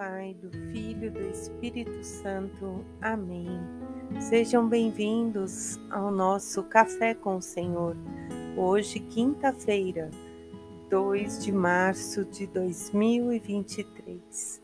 Pai, 0.00 0.34
do 0.40 0.48
Filho 0.72 1.08
e 1.08 1.10
do 1.10 1.20
Espírito 1.28 2.02
Santo. 2.02 2.82
Amém. 3.02 3.50
Sejam 4.18 4.66
bem-vindos 4.66 5.78
ao 5.90 6.10
nosso 6.10 6.62
Café 6.62 7.12
com 7.12 7.36
o 7.36 7.42
Senhor. 7.42 7.94
Hoje, 8.56 8.98
quinta-feira, 8.98 10.10
2 10.88 11.44
de 11.44 11.52
março 11.52 12.24
de 12.24 12.46
2023. 12.46 14.62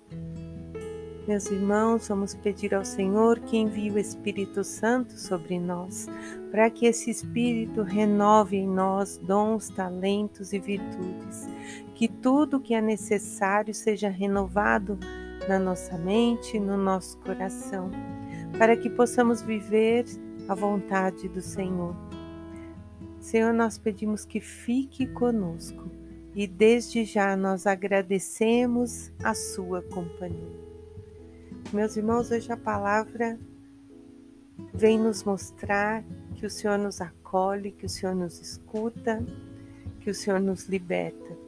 Meus 1.29 1.51
irmãos, 1.51 2.09
vamos 2.09 2.35
pedir 2.35 2.75
ao 2.75 2.87
Senhor 2.87 3.39
que 3.41 3.59
envie 3.59 3.91
o 3.91 3.99
Espírito 3.99 4.65
Santo 4.65 5.21
sobre 5.21 5.61
nós, 5.61 6.07
para 6.51 6.71
que 6.71 6.87
esse 6.87 7.11
Espírito 7.11 7.83
renove 7.83 8.57
em 8.57 8.67
nós 8.67 9.19
dons, 9.19 9.69
talentos 9.69 10.55
e 10.55 10.59
virtudes, 10.59 11.47
que 11.95 12.09
tudo 12.09 12.59
que 12.59 12.73
é 12.73 12.81
necessário 12.81 13.75
seja 13.75 14.09
renovado 14.09 14.99
na 15.49 15.59
nossa 15.59 15.97
mente, 15.97 16.59
no 16.59 16.77
nosso 16.77 17.19
coração, 17.19 17.91
para 18.59 18.77
que 18.77 18.91
possamos 18.91 19.43
viver 19.43 20.05
a 20.49 20.55
vontade 20.55 21.29
do 21.29 21.41
Senhor. 21.41 21.95
Senhor, 23.21 23.53
nós 23.53 23.79
pedimos 23.79 24.25
que 24.25 24.41
fique 24.41 25.07
conosco 25.07 25.91
e 26.35 26.47
desde 26.47 27.05
já 27.05 27.37
nós 27.37 27.67
agradecemos 27.67 29.11
a 29.23 29.35
sua 29.35 29.83
companhia. 29.83 30.67
Meus 31.73 31.97
irmãos, 31.97 32.31
hoje 32.31 32.53
a 32.53 32.57
palavra 32.57 33.39
vem 34.73 34.99
nos 34.99 35.25
mostrar 35.25 36.05
que 36.35 36.47
o 36.47 36.51
Senhor 36.51 36.79
nos 36.79 37.01
acolhe, 37.01 37.73
que 37.73 37.87
o 37.87 37.89
Senhor 37.89 38.15
nos 38.15 38.41
escuta, 38.41 39.25
que 40.01 40.11
o 40.11 40.15
Senhor 40.15 40.39
nos 40.39 40.69
liberta. 40.69 41.46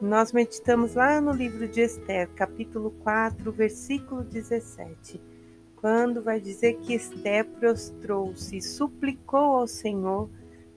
Nós 0.00 0.30
meditamos 0.30 0.94
lá 0.94 1.22
no 1.22 1.32
livro 1.32 1.66
de 1.66 1.80
Esther, 1.80 2.28
capítulo 2.34 2.90
4, 3.02 3.50
versículo 3.50 4.22
17, 4.22 5.18
quando 5.74 6.20
vai 6.20 6.38
dizer 6.38 6.74
que 6.80 6.92
Esther 6.92 7.46
prostrou-se 7.46 8.54
e 8.54 8.60
suplicou 8.60 9.56
ao 9.56 9.66
Senhor 9.66 10.28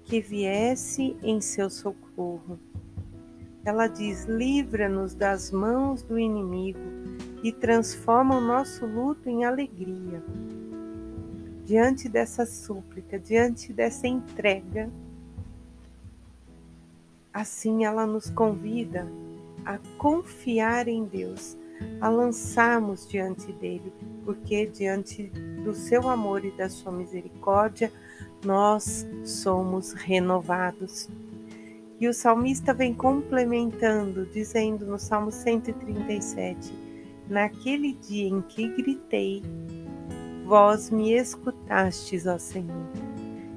que 0.06 0.22
viesse 0.22 1.18
em 1.22 1.42
seu 1.42 1.70
socorro. 1.70 2.58
Ela 3.66 3.88
diz: 3.88 4.24
Livra-nos 4.24 5.14
das 5.14 5.52
mãos 5.52 6.02
do 6.02 6.18
inimigo 6.18 6.80
e 7.44 7.52
transforma 7.52 8.38
o 8.38 8.42
nosso 8.42 8.86
luto 8.86 9.30
em 9.30 9.44
alegria. 9.44 10.24
Diante 11.66 12.08
dessa 12.08 12.46
súplica, 12.46 13.20
diante 13.20 13.74
dessa 13.74 14.08
entrega, 14.08 14.90
Assim, 17.40 17.86
ela 17.86 18.06
nos 18.06 18.30
convida 18.30 19.08
a 19.66 19.80
confiar 19.98 20.90
em 20.90 21.06
Deus, 21.06 21.58
a 22.02 22.10
lançarmos 22.10 23.08
diante 23.08 23.50
dele, 23.54 23.94
porque 24.26 24.66
diante 24.66 25.32
do 25.64 25.74
seu 25.74 26.10
amor 26.10 26.44
e 26.44 26.52
da 26.52 26.68
sua 26.68 26.92
misericórdia, 26.92 27.94
nós 28.44 29.08
somos 29.24 29.94
renovados. 29.94 31.08
E 31.98 32.10
o 32.10 32.14
salmista 32.14 32.74
vem 32.74 32.94
complementando, 32.94 34.26
dizendo 34.26 34.86
no 34.86 35.00
Salmo 35.00 35.32
137: 35.32 36.74
Naquele 37.30 37.94
dia 37.94 38.28
em 38.28 38.42
que 38.42 38.68
gritei, 38.68 39.42
vós 40.46 40.90
me 40.90 41.14
escutastes, 41.14 42.28
ó 42.28 42.38
Senhor. 42.38 42.90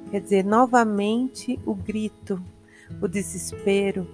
Quer 0.08 0.20
dizer, 0.20 0.44
novamente 0.44 1.58
o 1.66 1.74
grito 1.74 2.40
o 3.00 3.08
desespero, 3.08 4.06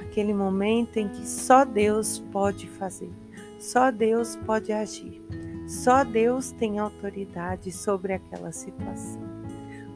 aquele 0.00 0.32
momento 0.32 0.96
em 0.98 1.08
que 1.08 1.26
só 1.26 1.64
Deus 1.64 2.20
pode 2.30 2.68
fazer, 2.68 3.10
só 3.58 3.90
Deus 3.90 4.36
pode 4.36 4.72
agir, 4.72 5.20
só 5.66 6.04
Deus 6.04 6.52
tem 6.52 6.78
autoridade 6.78 7.72
sobre 7.72 8.12
aquela 8.12 8.52
situação. 8.52 9.20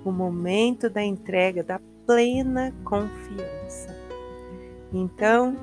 O 0.04 0.10
momento 0.10 0.90
da 0.90 1.04
entrega, 1.04 1.62
da 1.62 1.80
plena 2.06 2.74
confiança. 2.84 3.94
Então, 4.92 5.54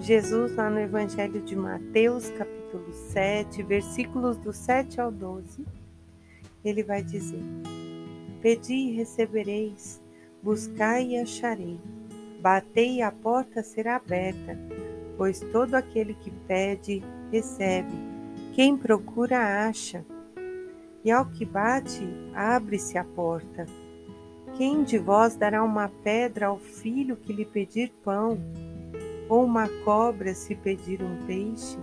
Jesus, 0.00 0.54
lá 0.56 0.68
no 0.68 0.80
Evangelho 0.80 1.40
de 1.40 1.56
Mateus, 1.56 2.28
capítulo 2.30 2.92
7, 2.92 3.62
versículos 3.62 4.36
do 4.36 4.52
7 4.52 5.00
ao 5.00 5.10
12, 5.10 5.64
ele 6.64 6.82
vai 6.82 7.02
dizer: 7.02 7.42
Pedi 8.42 8.74
e 8.74 8.92
recebereis, 8.92 10.02
buscai 10.42 11.06
e 11.06 11.18
acharei 11.18 11.80
Batei 12.40 12.96
e 12.96 13.02
a 13.02 13.10
porta 13.10 13.62
será 13.62 13.96
aberta, 13.96 14.58
pois 15.16 15.40
todo 15.40 15.74
aquele 15.74 16.14
que 16.14 16.30
pede, 16.30 17.02
recebe. 17.30 17.92
Quem 18.52 18.76
procura, 18.76 19.68
acha. 19.68 20.04
E 21.04 21.10
ao 21.10 21.26
que 21.26 21.44
bate, 21.44 22.06
abre-se 22.34 22.98
a 22.98 23.04
porta. 23.04 23.66
Quem 24.56 24.84
de 24.84 24.98
vós 24.98 25.36
dará 25.36 25.62
uma 25.62 25.88
pedra 25.88 26.46
ao 26.46 26.58
filho 26.58 27.16
que 27.16 27.32
lhe 27.32 27.44
pedir 27.44 27.92
pão, 28.04 28.38
ou 29.28 29.44
uma 29.44 29.68
cobra 29.84 30.34
se 30.34 30.54
pedir 30.54 31.02
um 31.02 31.26
peixe? 31.26 31.78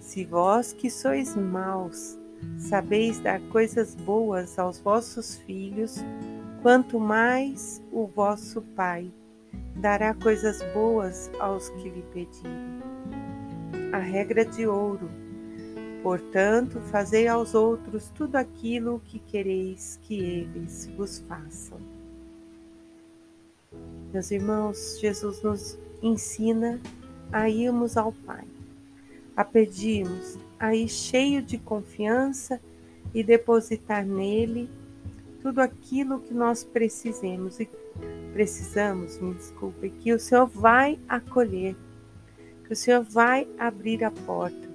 Se 0.00 0.24
vós 0.24 0.72
que 0.72 0.90
sois 0.90 1.34
maus, 1.34 2.18
sabeis 2.58 3.18
dar 3.20 3.40
coisas 3.48 3.94
boas 3.94 4.58
aos 4.58 4.78
vossos 4.80 5.36
filhos, 5.38 6.04
quanto 6.62 6.98
mais 6.98 7.82
o 7.92 8.06
vosso 8.06 8.60
Pai 8.60 9.12
dará 9.76 10.14
coisas 10.14 10.62
boas 10.72 11.30
aos 11.38 11.68
que 11.70 11.88
lhe 11.88 12.02
pedirem. 12.12 12.80
A 13.92 13.98
regra 13.98 14.44
de 14.44 14.66
ouro. 14.66 15.08
Portanto, 16.02 16.80
fazei 16.90 17.26
aos 17.26 17.54
outros 17.54 18.10
tudo 18.10 18.36
aquilo 18.36 19.00
que 19.04 19.18
quereis 19.18 19.98
que 20.02 20.18
eles 20.18 20.86
vos 20.96 21.18
façam. 21.20 21.78
Meus 24.12 24.30
irmãos, 24.30 24.98
Jesus 25.00 25.42
nos 25.42 25.78
ensina 26.02 26.80
a 27.32 27.48
irmos 27.48 27.96
ao 27.96 28.12
Pai, 28.12 28.44
a 29.36 29.44
pedirmos, 29.44 30.38
a 30.58 30.74
ir 30.74 30.88
cheio 30.88 31.42
de 31.42 31.58
confiança 31.58 32.60
e 33.12 33.22
depositar 33.22 34.06
nele 34.06 34.70
tudo 35.42 35.60
aquilo 35.60 36.20
que 36.20 36.32
nós 36.32 36.64
precisemos 36.64 37.60
e 37.60 37.68
precisamos, 38.32 39.18
me 39.18 39.32
desculpe, 39.34 39.88
que 39.88 40.12
o 40.12 40.18
Senhor 40.18 40.46
vai 40.46 40.98
acolher, 41.08 41.74
que 42.66 42.72
o 42.72 42.76
Senhor 42.76 43.02
vai 43.02 43.48
abrir 43.58 44.04
a 44.04 44.10
porta. 44.10 44.68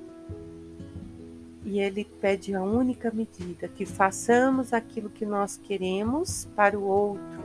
E 1.64 1.80
Ele 1.80 2.04
pede 2.20 2.56
a 2.56 2.64
única 2.64 3.12
medida, 3.12 3.68
que 3.68 3.86
façamos 3.86 4.74
aquilo 4.74 5.10
que 5.10 5.26
nós 5.26 5.58
queremos 5.58 6.48
para 6.56 6.78
o 6.78 6.84
outro. 6.84 7.42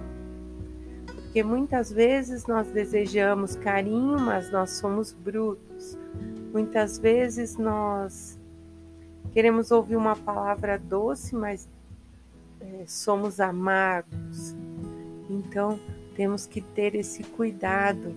Porque 1.06 1.42
muitas 1.42 1.92
vezes 1.92 2.46
nós 2.46 2.66
desejamos 2.68 3.54
carinho, 3.56 4.18
mas 4.18 4.50
nós 4.50 4.70
somos 4.70 5.12
brutos. 5.12 5.98
Muitas 6.50 6.98
vezes 6.98 7.58
nós 7.58 8.38
queremos 9.34 9.70
ouvir 9.70 9.96
uma 9.96 10.16
palavra 10.16 10.78
doce, 10.78 11.34
mas 11.36 11.68
é, 12.58 12.84
somos 12.86 13.38
amargos. 13.38 14.56
Então, 15.28 15.78
temos 16.14 16.46
que 16.46 16.60
ter 16.60 16.94
esse 16.94 17.22
cuidado. 17.22 18.14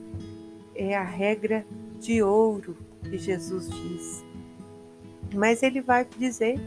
É 0.75 0.95
a 0.95 1.03
regra 1.03 1.65
de 1.99 2.23
ouro 2.23 2.77
que 3.03 3.17
Jesus 3.17 3.69
diz. 3.69 4.23
Mas 5.33 5.61
ele 5.61 5.81
vai 5.81 6.05
dizer, 6.17 6.59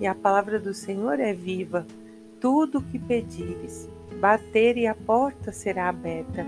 e 0.00 0.06
a 0.06 0.14
palavra 0.14 0.58
do 0.58 0.72
Senhor 0.72 1.18
é 1.18 1.32
viva: 1.32 1.86
tudo 2.40 2.78
o 2.78 2.82
que 2.82 2.98
pedires, 2.98 3.88
bater 4.20 4.76
e 4.76 4.86
a 4.86 4.94
porta 4.94 5.52
será 5.52 5.88
aberta. 5.88 6.46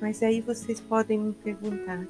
Mas 0.00 0.22
aí 0.22 0.40
vocês 0.40 0.80
podem 0.80 1.18
me 1.18 1.32
perguntar: 1.32 2.06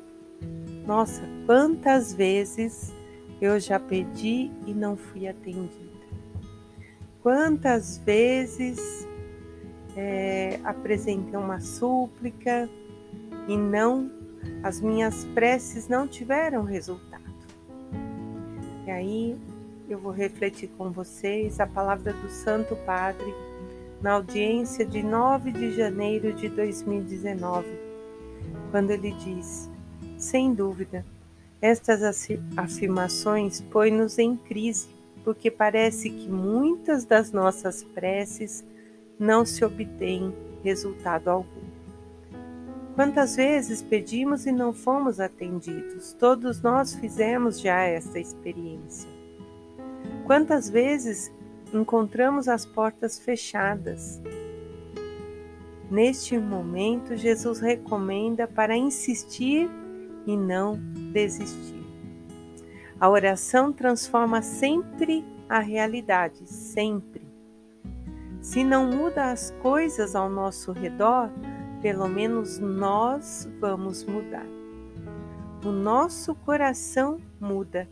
nossa, 0.86 1.22
quantas 1.46 2.12
vezes 2.12 2.92
eu 3.40 3.58
já 3.60 3.78
pedi 3.78 4.50
e 4.66 4.74
não 4.74 4.96
fui 4.96 5.28
atendida? 5.28 5.88
Quantas 7.22 7.98
vezes 7.98 9.07
é, 9.96 10.60
apresentei 10.64 11.38
uma 11.38 11.60
súplica 11.60 12.68
e 13.46 13.56
não, 13.56 14.10
as 14.62 14.80
minhas 14.80 15.24
preces 15.34 15.88
não 15.88 16.06
tiveram 16.06 16.62
resultado. 16.64 17.22
E 18.86 18.90
aí 18.90 19.36
eu 19.88 19.98
vou 19.98 20.12
refletir 20.12 20.68
com 20.76 20.90
vocês 20.90 21.60
a 21.60 21.66
palavra 21.66 22.12
do 22.12 22.28
Santo 22.28 22.76
Padre 22.84 23.34
na 24.00 24.12
audiência 24.12 24.84
de 24.84 25.02
9 25.02 25.50
de 25.50 25.74
janeiro 25.74 26.32
de 26.32 26.48
2019, 26.48 27.66
quando 28.70 28.90
ele 28.90 29.12
diz: 29.12 29.68
Sem 30.16 30.54
dúvida, 30.54 31.04
estas 31.60 32.28
afirmações 32.56 33.60
põem-nos 33.60 34.18
em 34.18 34.36
crise, 34.36 34.88
porque 35.24 35.50
parece 35.50 36.08
que 36.10 36.28
muitas 36.28 37.04
das 37.04 37.32
nossas 37.32 37.82
preces 37.82 38.64
não 39.18 39.44
se 39.44 39.64
obtém 39.64 40.34
resultado 40.62 41.28
algum. 41.28 41.68
Quantas 42.94 43.36
vezes 43.36 43.80
pedimos 43.80 44.44
e 44.44 44.50
não 44.50 44.72
fomos 44.72 45.20
atendidos? 45.20 46.12
Todos 46.14 46.60
nós 46.60 46.94
fizemos 46.94 47.60
já 47.60 47.82
essa 47.82 48.18
experiência. 48.18 49.08
Quantas 50.26 50.68
vezes 50.68 51.32
encontramos 51.72 52.48
as 52.48 52.66
portas 52.66 53.18
fechadas? 53.18 54.20
Neste 55.90 56.36
momento, 56.36 57.16
Jesus 57.16 57.60
recomenda 57.60 58.46
para 58.46 58.76
insistir 58.76 59.70
e 60.26 60.36
não 60.36 60.76
desistir. 61.12 61.86
A 63.00 63.08
oração 63.08 63.72
transforma 63.72 64.42
sempre 64.42 65.24
a 65.48 65.60
realidade, 65.60 66.50
sempre. 66.50 67.27
Se 68.40 68.64
não 68.64 68.86
muda 68.86 69.30
as 69.30 69.50
coisas 69.62 70.14
ao 70.14 70.30
nosso 70.30 70.72
redor, 70.72 71.30
pelo 71.82 72.08
menos 72.08 72.58
nós 72.58 73.48
vamos 73.60 74.04
mudar. 74.04 74.46
O 75.64 75.70
nosso 75.70 76.34
coração 76.34 77.20
muda. 77.40 77.88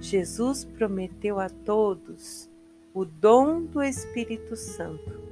Jesus 0.00 0.64
prometeu 0.64 1.40
a 1.40 1.48
todos 1.48 2.48
o 2.92 3.04
dom 3.04 3.62
do 3.62 3.82
Espírito 3.82 4.54
Santo. 4.54 5.22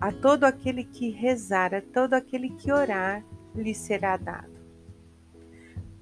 A 0.00 0.12
todo 0.12 0.44
aquele 0.44 0.84
que 0.84 1.10
rezar, 1.10 1.74
a 1.74 1.82
todo 1.82 2.14
aquele 2.14 2.50
que 2.50 2.72
orar, 2.72 3.24
lhe 3.54 3.74
será 3.74 4.16
dado. 4.16 4.56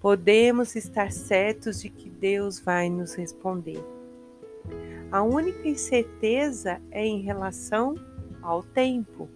Podemos 0.00 0.76
estar 0.76 1.10
certos 1.10 1.80
de 1.80 1.88
que 1.88 2.10
Deus 2.10 2.60
vai 2.60 2.90
nos 2.90 3.14
responder. 3.14 3.82
A 5.10 5.22
única 5.22 5.68
incerteza 5.68 6.80
é 6.90 7.06
em 7.06 7.20
relação 7.20 7.94
ao 8.42 8.62
tempo, 8.62 9.28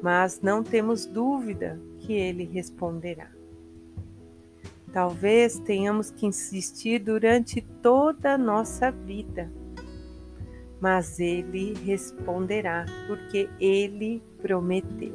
mas 0.00 0.40
não 0.40 0.62
temos 0.62 1.06
dúvida 1.06 1.80
que 1.98 2.12
Ele 2.12 2.44
responderá. 2.44 3.30
Talvez 4.92 5.58
tenhamos 5.58 6.10
que 6.10 6.24
insistir 6.24 7.00
durante 7.00 7.60
toda 7.82 8.34
a 8.34 8.38
nossa 8.38 8.90
vida, 8.90 9.50
mas 10.80 11.18
Ele 11.18 11.74
responderá, 11.84 12.86
porque 13.08 13.50
Ele 13.60 14.22
prometeu. 14.40 15.14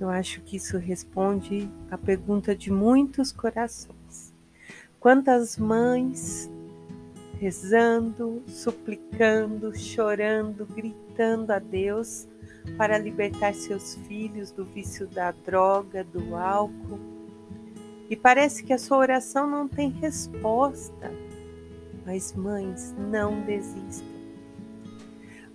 Eu 0.00 0.10
acho 0.10 0.42
que 0.42 0.56
isso 0.56 0.78
responde 0.78 1.70
à 1.88 1.96
pergunta 1.96 2.56
de 2.56 2.72
muitos 2.72 3.30
corações. 3.30 4.34
Quantas 4.98 5.56
mães 5.56 6.50
rezando, 7.42 8.40
suplicando, 8.46 9.76
chorando, 9.76 10.64
gritando 10.64 11.50
a 11.50 11.58
Deus 11.58 12.28
para 12.78 12.96
libertar 12.96 13.52
seus 13.52 13.96
filhos 14.06 14.52
do 14.52 14.64
vício 14.64 15.08
da 15.08 15.32
droga, 15.32 16.04
do 16.04 16.36
álcool. 16.36 17.00
E 18.08 18.14
parece 18.14 18.62
que 18.62 18.72
a 18.72 18.78
sua 18.78 18.98
oração 18.98 19.50
não 19.50 19.66
tem 19.66 19.90
resposta. 19.90 21.10
Mas, 22.06 22.32
mães, 22.32 22.94
não 22.96 23.42
desistam. 23.42 24.06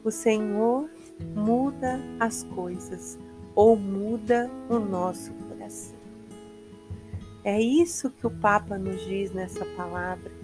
O 0.04 0.12
Senhor 0.12 0.90
muda 1.34 2.02
as 2.20 2.44
coisas 2.44 3.18
ou 3.56 3.78
muda 3.78 4.52
o 4.68 4.78
nosso 4.78 5.34
coração. 5.36 5.96
É 7.46 7.62
isso 7.62 8.12
que 8.12 8.28
o 8.28 8.32
Papa 8.32 8.78
nos 8.78 9.00
diz 9.06 9.32
nessa 9.32 9.64
palavra, 9.78 10.37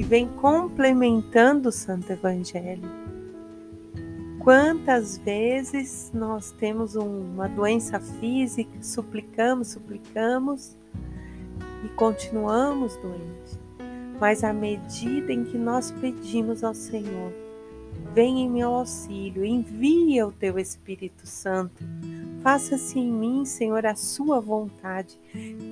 que 0.00 0.06
vem 0.06 0.26
complementando 0.26 1.68
o 1.68 1.72
Santo 1.72 2.10
Evangelho. 2.10 2.88
Quantas 4.38 5.18
vezes 5.18 6.10
nós 6.14 6.52
temos 6.52 6.96
uma 6.96 7.46
doença 7.46 8.00
física, 8.00 8.70
suplicamos, 8.80 9.68
suplicamos 9.68 10.74
e 11.84 11.88
continuamos 11.90 12.96
doentes. 12.96 13.58
Mas 14.18 14.42
à 14.42 14.54
medida 14.54 15.34
em 15.34 15.44
que 15.44 15.58
nós 15.58 15.90
pedimos 15.90 16.64
ao 16.64 16.72
Senhor, 16.72 17.34
vem 18.14 18.40
em 18.40 18.48
meu 18.48 18.70
auxílio, 18.70 19.44
envia 19.44 20.26
o 20.26 20.32
teu 20.32 20.58
Espírito 20.58 21.26
Santo 21.26 21.84
Faça-se 22.42 22.98
em 22.98 23.12
mim, 23.12 23.44
Senhor, 23.44 23.84
a 23.84 23.94
sua 23.94 24.40
vontade, 24.40 25.18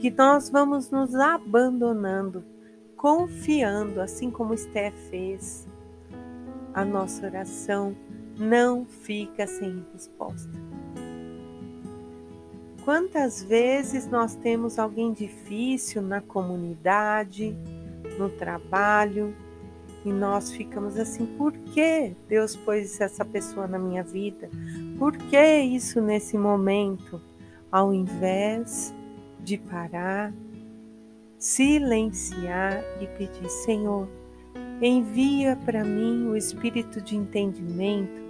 que 0.01 0.11
nós 0.11 0.51
vamos 0.51 0.91
nos 0.91 1.15
abandonando, 1.15 2.45
confiando, 2.99 4.01
assim 4.03 4.31
como 4.31 4.53
Esté 4.53 4.91
fez. 4.91 5.67
A 6.75 6.85
nossa 6.85 7.25
oração 7.25 7.97
não 8.39 8.85
fica 8.85 9.47
sem 9.47 9.87
resposta. 9.93 10.51
Quantas 12.85 13.43
vezes 13.43 14.07
nós 14.07 14.35
temos 14.35 14.79
alguém 14.79 15.13
difícil 15.13 16.03
na 16.03 16.21
comunidade, 16.21 17.57
no 18.19 18.29
trabalho, 18.29 19.35
e 20.05 20.13
nós 20.13 20.51
ficamos 20.53 20.97
assim: 20.97 21.27
por 21.27 21.53
que 21.53 22.15
Deus 22.29 22.57
pôs 22.57 23.01
essa 23.01 23.25
pessoa 23.25 23.67
na 23.67 23.79
minha 23.79 24.03
vida? 24.03 24.49
Por 24.99 25.17
que 25.17 25.61
isso 25.61 26.01
nesse 26.01 26.37
momento? 26.37 27.21
Ao 27.71 27.93
invés 27.93 28.95
de 29.41 29.59
parar, 29.59 30.33
silenciar 31.49 32.83
e 33.01 33.07
pedir: 33.07 33.49
Senhor, 33.49 34.09
envia 34.81 35.57
para 35.65 35.85
mim 35.85 36.29
o 36.29 36.37
espírito 36.37 37.01
de 37.01 37.17
entendimento, 37.17 38.21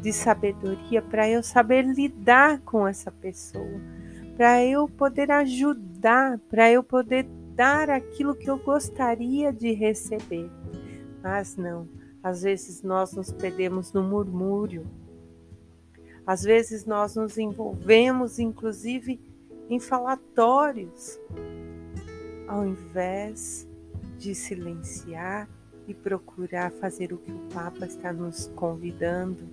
de 0.00 0.12
sabedoria, 0.12 1.02
para 1.02 1.28
eu 1.28 1.42
saber 1.42 1.84
lidar 1.84 2.60
com 2.60 2.86
essa 2.86 3.10
pessoa, 3.10 3.80
para 4.36 4.64
eu 4.64 4.88
poder 4.88 5.30
ajudar, 5.30 6.38
para 6.50 6.70
eu 6.70 6.82
poder 6.82 7.26
dar 7.54 7.90
aquilo 7.90 8.34
que 8.34 8.48
eu 8.48 8.58
gostaria 8.58 9.52
de 9.52 9.72
receber. 9.72 10.50
Mas 11.22 11.56
não, 11.56 11.88
às 12.22 12.42
vezes 12.42 12.82
nós 12.82 13.12
nos 13.12 13.30
perdemos 13.32 13.92
no 13.92 14.02
murmúrio 14.02 14.86
às 16.26 16.42
vezes 16.42 16.86
nós 16.86 17.16
nos 17.16 17.36
envolvemos, 17.36 18.38
inclusive, 18.38 19.20
em 19.68 19.80
falatórios, 19.80 21.18
ao 22.52 22.66
invés 22.66 23.66
de 24.18 24.34
silenciar 24.34 25.48
e 25.88 25.94
procurar 25.94 26.70
fazer 26.70 27.12
o 27.12 27.18
que 27.18 27.32
o 27.32 27.38
Papa 27.52 27.86
está 27.86 28.12
nos 28.12 28.46
convidando. 28.54 29.48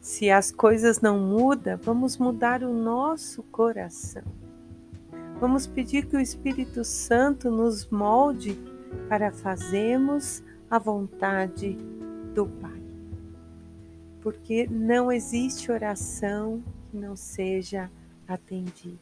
Se 0.00 0.30
as 0.30 0.50
coisas 0.50 1.00
não 1.00 1.18
mudam, 1.18 1.78
vamos 1.82 2.16
mudar 2.16 2.62
o 2.62 2.72
nosso 2.72 3.42
coração. 3.44 4.24
Vamos 5.38 5.66
pedir 5.66 6.06
que 6.06 6.16
o 6.16 6.20
Espírito 6.20 6.84
Santo 6.84 7.50
nos 7.50 7.88
molde 7.90 8.58
para 9.08 9.30
fazermos 9.30 10.42
a 10.70 10.78
vontade 10.78 11.76
do 12.34 12.46
Pai 12.46 12.80
porque 14.20 14.68
não 14.70 15.10
existe 15.10 15.72
oração 15.72 16.62
que 16.90 16.96
não 16.96 17.16
seja 17.16 17.90
atendida. 18.28 18.98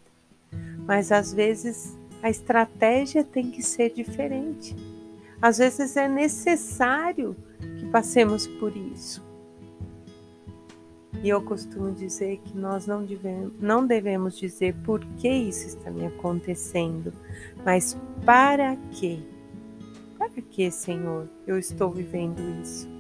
Mas 0.87 1.13
às 1.13 1.33
vezes 1.33 1.98
a 2.23 2.31
estratégia 2.31 3.25
tem 3.25 3.51
que 3.51 3.63
ser 3.63 3.93
diferente. 3.93 4.75
Às 5.41 5.59
vezes 5.59 5.97
é 5.97 6.09
necessário 6.09 7.37
que 7.79 7.87
passemos 7.87 8.47
por 8.47 8.77
isso. 8.77 9.27
E 11.23 11.29
eu 11.29 11.43
costumo 11.43 11.93
dizer 11.93 12.39
que 12.45 12.57
nós 12.57 12.87
não 12.87 13.05
devemos, 13.05 13.53
não 13.61 13.87
devemos 13.87 14.39
dizer 14.39 14.75
por 14.85 15.05
que 15.17 15.29
isso 15.29 15.67
está 15.67 15.91
me 15.91 16.07
acontecendo, 16.07 17.13
mas 17.65 17.97
para 18.25 18.77
quê? 18.93 19.19
Para 20.17 20.29
que, 20.29 20.71
Senhor, 20.71 21.29
eu 21.47 21.59
estou 21.59 21.91
vivendo 21.91 22.41
isso? 22.63 22.99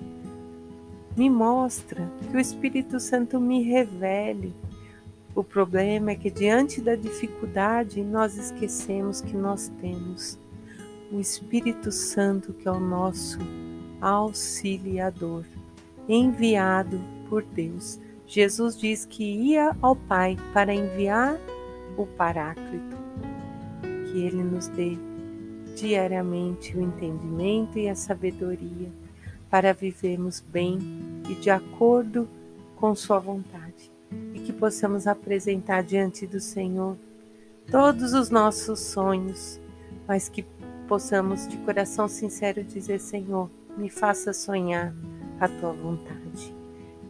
me 1.19 1.29
mostra, 1.29 2.09
que 2.31 2.37
o 2.37 2.41
Espírito 2.41 3.01
Santo 3.01 3.41
me 3.41 3.61
revele. 3.61 4.55
O 5.39 5.45
problema 5.45 6.11
é 6.11 6.15
que 6.17 6.33
diante 6.33 6.81
da 6.81 6.97
dificuldade 6.97 8.03
nós 8.03 8.37
esquecemos 8.37 9.21
que 9.21 9.37
nós 9.37 9.69
temos 9.81 10.37
o 11.13 11.21
Espírito 11.21 11.93
Santo, 11.93 12.53
que 12.53 12.67
é 12.67 12.73
o 12.73 12.81
nosso 12.81 13.39
auxiliador, 14.01 15.45
enviado 16.09 17.01
por 17.29 17.45
Deus. 17.45 18.01
Jesus 18.27 18.77
diz 18.77 19.07
que 19.07 19.23
ia 19.23 19.77
ao 19.81 19.95
Pai 19.95 20.37
para 20.53 20.75
enviar 20.75 21.39
o 21.97 22.05
Paráclito, 22.05 22.97
que 24.11 24.21
ele 24.21 24.43
nos 24.43 24.67
dê 24.67 24.99
diariamente 25.77 26.77
o 26.77 26.81
entendimento 26.81 27.79
e 27.79 27.89
a 27.89 27.95
sabedoria 27.95 28.91
para 29.49 29.73
vivermos 29.73 30.41
bem 30.41 30.81
e 31.31 31.35
de 31.37 31.49
acordo 31.49 32.29
com 32.75 32.93
Sua 32.97 33.21
vontade, 33.21 33.97
que 34.49 34.53
possamos 34.55 35.07
apresentar 35.07 35.83
diante 35.83 36.27
do 36.27 36.41
Senhor 36.41 36.97
todos 37.71 38.15
os 38.15 38.31
nossos 38.31 38.81
sonhos, 38.81 39.61
mas 40.07 40.27
que 40.31 40.43
possamos 40.89 41.47
de 41.47 41.59
coração 41.59 42.09
sincero 42.09 42.65
dizer: 42.65 42.99
Senhor, 42.99 43.51
me 43.77 43.91
faça 43.91 44.33
sonhar 44.33 44.95
a 45.39 45.47
tua 45.49 45.73
vontade. 45.75 46.57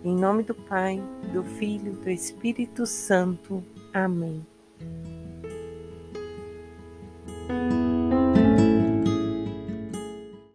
Em 0.02 0.16
nome 0.16 0.42
do 0.42 0.52
Pai, 0.52 1.00
do 1.32 1.44
Filho, 1.44 1.92
do 1.92 2.10
Espírito 2.10 2.84
Santo. 2.84 3.62
Amém. 3.94 4.44